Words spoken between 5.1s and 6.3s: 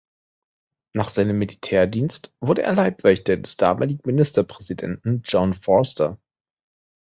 John Vorster.